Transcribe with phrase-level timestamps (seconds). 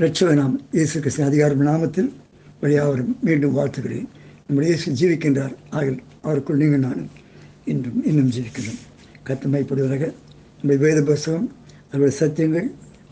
[0.00, 2.08] லட்சுமி நாம் இயேசு கிருஷ்ண அதிகாரம் நாமத்தில்
[2.60, 4.06] வழியாவரும் மீண்டும் வாழ்த்துகிறேன்.
[4.44, 5.54] நம்முடைய இயேசு ஜீவிக்கின்றார்.
[5.78, 7.10] ஆகில் அவருக்குள் நீங்கள் நானும்
[7.72, 8.78] இன்றும் இன்னும் ஜீவிக்கின்றோம்.
[9.26, 10.04] கத்தமைப்படுவதாக
[10.58, 11.48] நம்முடைய வேத புஸ்தகம்
[11.90, 12.68] அதோட சத்தியங்கள்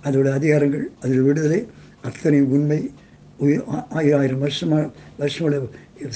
[0.09, 1.61] அதோட அதிகாரங்கள் அதோட விடுதலை
[2.11, 2.81] அத்தனை உண்மை
[3.47, 3.67] உயிர்
[3.99, 4.87] ஆயிரம் ஆயிரம் வருஷமாக
[5.21, 5.59] வருஷமோட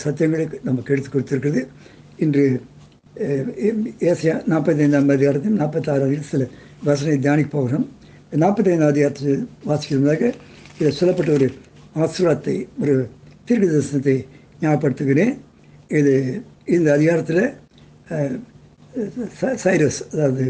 [0.05, 1.63] சத்தியங்களை நமக்கு எடுத்து கொடுத்துருக்குது
[2.27, 2.45] இன்று
[4.13, 6.49] ஏசியா நாற்பத்தைந்தாம் அதிகாரத்தில் நாற்பத்தாறாவது சில
[6.89, 7.87] வசனை தியானிக்கு போகிறோம்.
[8.45, 10.33] நாற்பத்தைந்தாம் அதிகாரத்தில் வாசிக்கிறதாக
[10.79, 11.49] இதில் சொல்லப்பட்ட ஒரு
[11.95, 12.95] ஆசீர்வாதத்தை ஒரு
[13.45, 14.17] தீர்க்க தரிசனத்தை
[14.61, 15.33] ஞாபகப்படுத்துகிறேன்.
[15.89, 16.15] இது
[16.67, 17.45] இந்த அதிகாரத்தில்
[19.65, 20.47] சைரஸ் அதாவது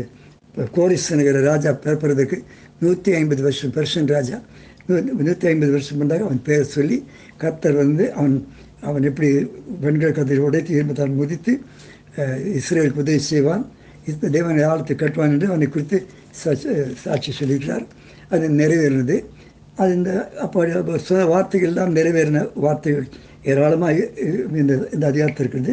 [0.75, 2.37] கோரிஸ் என்கிற ராஜா பிறப்பதற்கு
[2.81, 4.37] நூற்றி ஐம்பது வருஷம் பெர்ஷன் ராஜா
[4.89, 6.99] நூ- நூற்றி ஐம்பது வருஷம் முன்னாக அவன் பேர் சொல்லி
[7.37, 8.37] கர்த்தர் வந்து அவன்
[8.81, 9.29] அவன் எப்படி
[9.81, 11.53] பெண்கள் கதிரை உடைத்து இரும்பத்தால் முதித்து
[12.59, 13.63] இஸ்ரேலுக்கு உதவி செய்வான்.
[14.07, 15.99] இந்த தேவனை ஆழத்தை கட்டுவான் என்று அவனை குறித்து
[17.03, 17.87] சாட்சி சொல்லியிருக்கிறார்.
[18.31, 19.17] அது நிறைவேறினது.
[19.77, 20.61] அது இந்த அப்போ
[21.05, 23.07] சில வார்த்தைகள் தான் நிறைவேறின வார்த்தைகள்
[23.45, 23.97] ஏராளமாக
[24.57, 25.73] இந்த இந்த அதிகாரத்தில் இருக்குது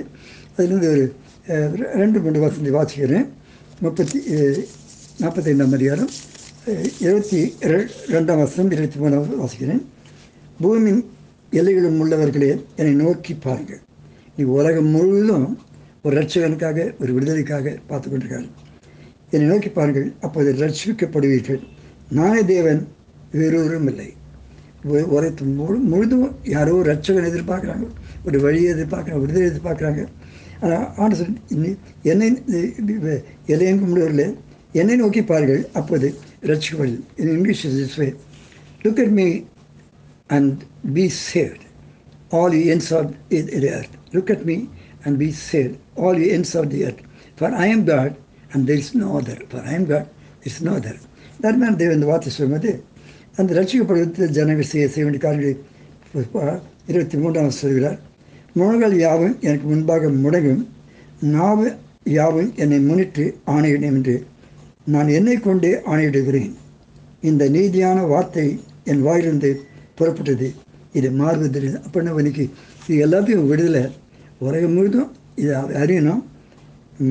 [0.53, 1.03] அதுலேருந்து ஒரு
[1.95, 3.27] ரெண்டு மூன்று வசந்தி வாசிக்கிறேன்
[3.81, 4.19] முப்பத்தி
[5.19, 6.11] நாற்பத்தைந்தாம் அதிகாரம்
[7.01, 9.81] இருபத்தி ரெ- ரெண்டாம் வருஷம் இருபத்தி மூணாவது வாசிக்கிறேன்
[10.59, 11.01] பூமியின்
[11.51, 13.81] எல்லைகளும் உள்ளவர்களே என்னை நோக்கி பாருங்கள்
[14.37, 15.47] நீ உலகம் முழுவதும்
[16.03, 18.47] ஒரு ரட்சகனுக்காக ஒரு விடுதலைக்காக பார்த்து கொண்டிருக்காரு
[19.31, 21.61] என்னை நோக்கி பாருங்கள் அப்போது ரட்சிக்கப்படுவீர்கள்
[22.11, 22.81] நானே தேவன்
[23.33, 24.09] வேறொரும் இல்லை
[24.83, 25.07] உ-
[25.59, 27.85] முழு முழுதும் யாரோ ஒரு ரட்சகன் எதிர்பார்க்குறாங்க.
[28.25, 30.01] ஒரு வழியை எதிர்பார்க்குறாங்க விடுதலை எதிர்பார்க்குறாங்க.
[30.61, 31.71] ஆனால் ஆனால் சொல்லி
[32.03, 32.27] என்னை
[33.47, 34.27] எல்லையெங்கும் உள்ளவர்களே
[34.73, 35.69] என்னை நோக்கி பாருங்கள்.
[35.73, 36.07] அப்போது
[36.43, 38.07] ரட்சிக்கப்படு in English this way
[38.83, 39.27] look at me
[40.27, 40.61] and
[40.93, 41.63] be saved
[42.29, 43.37] all you ends of the
[43.69, 44.57] earth look at me
[45.03, 47.03] and be saved all you ends of the earth
[47.37, 48.15] for I am God
[48.51, 50.09] and there is no other for I am God
[50.43, 50.99] is no other
[51.41, 52.71] no தேவன் இந்த வார்த்தை சொல்லும்போது
[53.39, 55.53] அந்த ரட்சிக்கப்படுவது ஜனங்கள் செய்ய செய்ய வேண்டிய காரியங்களை
[56.91, 57.99] இருபத்தி மூன்றாம் சொல்கிறார்.
[58.59, 60.63] முழங்கள் யாவும் எனக்கு முன்பாக முடங்கும்
[61.35, 61.67] நாவு
[62.17, 64.15] யாவும் என்னை முன்னிட்டு ஆணையிடும் என்று
[64.93, 66.51] நான் என்னை கொண்டே ஆணையிடுகிறேன்
[67.29, 68.45] இந்த நீதியான வார்த்தை
[68.91, 69.51] என் வாயிலிருந்து
[69.97, 70.47] புறப்பட்டது.
[70.97, 72.45] இது மாறுவதில்லை அப்படின்னா இன்னைக்கு
[72.87, 73.83] இது எல்லாத்தையும் விடுதலை.
[74.45, 75.09] உலகம் முழுதும்
[75.41, 76.23] இதை அறியணும்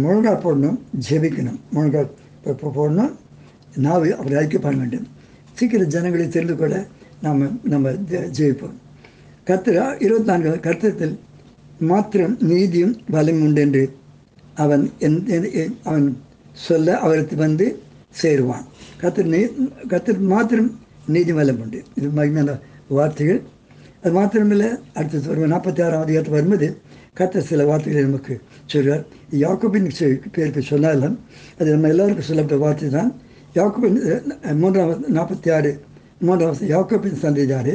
[0.02, 1.60] முழங்கால் போடணும் ஜெபிக்கணும்.
[1.75, 2.10] முழங்கால்
[2.76, 3.12] போடணும்
[3.86, 5.06] நாவு அப்படி ஐக்கியப்பட வேண்டும்.
[5.58, 6.74] சீக்கிரம் ஜனங்களை தெரிந்து கொள்ள
[7.22, 8.70] நாம் நம்ம ஜெ-
[9.46, 11.14] கத்திர இருபத்தி நான்கு கத்திரத்தில்
[11.80, 13.82] மாத்திரம் நீதியும் பலம் உண்டு என்று
[14.54, 15.19] அவன் எந்
[15.84, 16.06] அவன்
[16.58, 17.66] சொல்ல அவருக்கு வந்து
[18.22, 18.64] சேருவான்.
[19.00, 19.41] கத்தர் நீ
[19.88, 20.70] கத்தர் மாத்திரம்
[21.06, 21.82] நீதி பலம் உண்டு.
[21.94, 22.54] இது மகிமையான
[22.88, 23.40] வார்த்தைகள்.
[24.02, 26.69] அது மாத்திரமில்லை அடுத்தது ஒரு நாற்பத்தி ஆறாம் அதிகாரத்தில் வரும்போது
[27.16, 28.34] கத்தர் சில வார்த்தைகளை நமக்கு
[28.66, 29.04] சொல்கிறார்
[29.38, 29.88] யாக்கோபின்
[30.32, 31.16] பேருக்கு சொன்னாலும்
[31.58, 33.10] அது நம்ம எல்லாருக்கும் சொல்லப்பட்ட வார்த்தை தான்
[33.58, 33.98] யாக்கோபின்
[34.60, 35.70] மூன்றாவது மூன்றாம் நாற்பத்தி ஆறு
[36.26, 37.74] மூன்றாம் வசனம், யாக்கோபின் சந்ததியாரே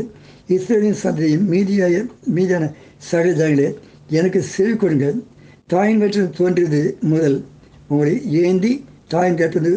[0.55, 1.95] இஸ்ரேலின் சந்ததியின் மீதியாய
[2.35, 2.63] மீதியான
[3.09, 3.67] சகஜங்களே
[4.19, 5.17] எனக்கு செவி கொடுங்கள்.
[5.71, 7.38] தாயின் வயிற்றில் தோன்றியது முதல்
[7.91, 8.71] உங்களை ஏந்தி
[9.13, 9.71] தாயின் கேட்டது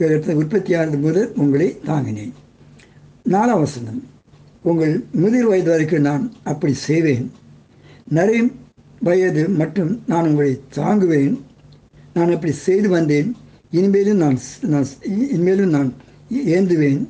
[0.00, 2.34] கேட்டது உற்பத்தியானது முதல் உங்களை தாங்கினேன்.
[3.32, 4.00] நாலாம் வசனம்
[4.70, 7.26] உங்கள் முதிர் வயது வரைக்கும் நான் அப்படி செய்வேன்.
[8.18, 8.40] நிறைய
[9.08, 11.34] வயது மட்டும் நான் உங்களை தாங்குவேன்.
[12.16, 13.28] நான் அப்படி செய்து வந்தேன்.
[13.70, 15.94] இனிமேலும் நான் நான் இனிமேலும் நான்
[16.34, 17.06] ஏந்துவேன்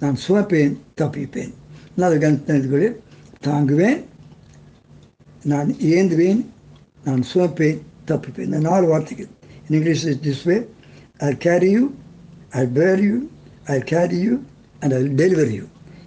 [0.00, 1.52] நான் சுமப்பேன் தப்பிப்பேன்.
[1.96, 2.96] நான் கணித்தது
[3.44, 4.04] தாங்குவேன்.
[5.44, 6.44] நான் ஏந்துவேன்
[7.04, 8.44] நான் சுமப்பேன் தப்பிப்பேன்.
[8.44, 9.26] இந்த நாலு வார்த்தைகள்.
[9.68, 10.68] In English this way
[11.16, 11.90] I carry you
[12.50, 13.18] I bear you
[13.64, 14.38] I carry you
[14.80, 15.62] and I deliver you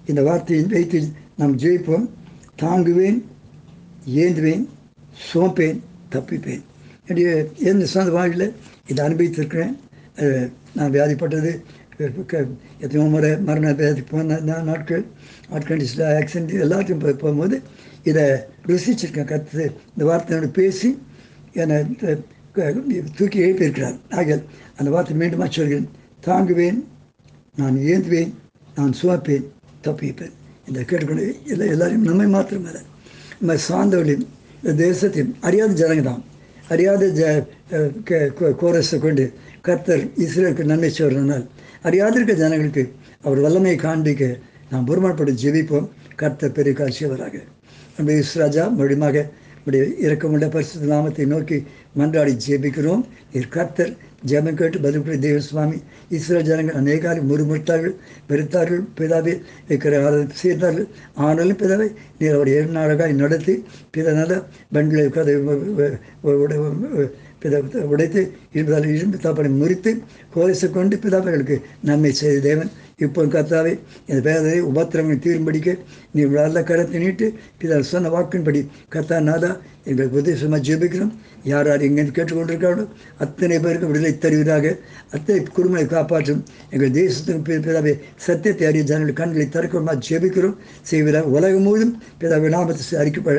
[0.06, 1.04] இந்த வார்த்தையை வைத்து
[1.38, 2.10] நாம் ஜெயிப்போம்.
[2.62, 3.22] தாங்குவேன்
[4.16, 4.66] ஏந்துவேன்
[5.34, 5.80] சுமப்பேன்
[6.12, 6.62] தப்பிப்பேன்.
[7.08, 8.54] என்னுடைய எந்த சொந்த வாழ்வில்
[8.88, 9.76] இதை அனுபவித்திருக்கிறேன்.
[10.78, 11.52] நான் வியாதிப்பட்டது.
[12.84, 14.38] எத்தனையோ முறை மரண வியாதி போன
[14.70, 15.04] நாட்கள்
[15.56, 17.56] ஆட்கண்டிஸில் ஆக்சிடென்ட் எல்லாத்தையும் போய் போகும்போது
[18.10, 18.26] இதை
[18.70, 19.66] ருசிச்சிருக்கேன் கற்று.
[19.94, 20.90] இந்த வார்த்தையோட பேசி
[21.62, 21.78] என்னை
[23.18, 24.38] தூக்கி எழுப்பியிருக்கிறார் ஆகிய
[24.78, 25.90] அந்த வார்த்தை மீண்டும் சொல்கிறேன்.
[26.28, 26.80] தாங்குவேன்
[27.60, 28.32] நான் ஏந்துவேன்
[28.78, 29.48] நான் சுவாப்பேன்
[29.86, 30.34] தப்பிப்பேன்.
[30.68, 32.82] இந்த கேட்டுக்கொண்டு எல்லா எல்லாரையும் நம்மை மாத்திரமல்ல
[33.40, 34.28] நம்ம சார்ந்தவர்களையும்
[34.62, 36.24] இந்த தேசத்தையும் அறியாத ஜனங்க தான்
[36.70, 37.22] அறியாத ஜ
[38.38, 39.26] கோ- கோரஸை கொண்டு
[39.62, 41.46] கர்த்தர் இஸ்ரேலுக்கு நன்மை சொல்றனால்
[41.84, 42.84] அறியாதிருக்க ஜனங்களுக்கு
[43.22, 44.24] அவர் வல்லமையை காண்பிக்க
[44.72, 45.88] நாம் பொறுமைப்பட்டு ஜெபிப்போம்.
[46.16, 47.36] கர்த்தர் பெரிய காட்சியவராக
[47.98, 49.18] நம்ம இஸ்ராஜா மறுபடியுமாக
[49.56, 51.58] நம்முடைய இறக்கமுள்ள பரிசு நாமத்தை நோக்கி
[51.98, 53.04] மன்றாடி ஜெபிக்கிறோம்.
[53.34, 53.92] நீர் கர்த்தர்
[54.24, 55.78] ஜெபம் கேட்டு பதில் பதில்படி தேவ சுவாமி
[56.10, 57.96] இஸ்ரேல் ஜனங்கள் அநேகாரி முறுமுறுத்தார்கள்
[58.30, 59.34] பெருத்தார்கள் பிதாவை
[59.70, 60.86] வைக்கிற ஆராதனை
[61.18, 61.88] ஆனாலும் பிதாவை
[62.18, 63.56] நீர் அவர் ஏழு நாளாக நடத்தி
[63.98, 65.36] பிறனால பெண்களை கதை
[67.44, 67.60] பிதா
[67.94, 68.22] உடைத்து
[68.58, 69.92] இருபதால் இரும்பு தாப்பனை முறித்து
[70.36, 71.58] கோரிசை கொண்டு பிதாப்பர்களுக்கு
[71.90, 72.72] நன்மை செய்த தேவன்.
[73.06, 73.74] இப்போ கர்த்தாவை
[74.10, 75.70] இந்த பேதரை உபத்திரங்கள் தீரும்படிக்க
[76.16, 77.28] நீ நல்ல கரத்தை நீட்டு.
[77.60, 78.62] பிதா சொன்ன வாக்கின்படி
[78.94, 79.52] கர்த்தா நாதா
[79.90, 81.14] எங்களுக்கு உதேசமாக ஜீபிக்கிறோம்.
[81.52, 82.86] யார் யார் எங்கேருந்து கேட்டுக்கொண்டிருக்காங்களோ
[83.24, 84.74] அத்தனை பேருக்கு விடுதலை தருவதாக
[85.16, 86.42] அத்தனை குடும்பங்களை காப்பாற்றும்.
[86.74, 87.94] எங்கள் தேசத்துக்கு பிதாவை
[88.28, 90.58] சத்தியத்தை அறிய ஜனங்கள் கண்களை திறக்கமாக ஜெபிக்கிறோம்.
[90.92, 93.38] செய்வதாக உலகம் முழுதும் பிதாவை நாமத்தை அறிக்கப்பட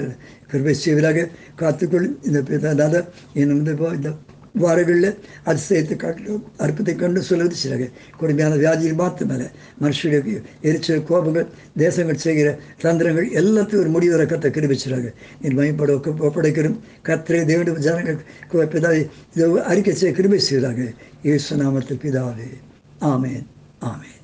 [0.50, 3.00] கிருபை செய்வதாக காத்துக்கொள்ளும் இந்த பிதாநாதா
[3.34, 4.10] இன்னும் இந்த இந்த
[4.54, 5.10] வாரங்களில்
[5.44, 9.46] அதிசயத்தை காட்டிலும் அற்புதத்தை கண்டு சொல்வது சிலக கொடுமையான வியாதியில் மாத்திரமல்ல
[9.82, 12.48] மனுஷனுடைய எரிச்சல் கோபங்கள் தேசங்கள் செய்கிற
[12.82, 15.10] தந்திரங்கள் எல்லாத்தையும் ஒரு முடிவு கத்த கிருபிச்சிறாங்க
[15.40, 19.02] நீ மயப்பட ஒப்படைக்கிறோம் கத்திரை தேவனுடைய ஜனங்கள் பிதாவை
[19.34, 20.86] இதை அறிக்கை செய்ய கிருபை செய்கிறாங்க
[21.22, 22.50] இயேசு நாமத்தில் பிதாவே
[23.06, 23.46] ஆமேன்
[23.86, 24.19] ஆமேன்